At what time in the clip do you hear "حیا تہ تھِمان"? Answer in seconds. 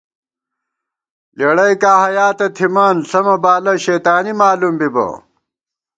2.03-2.95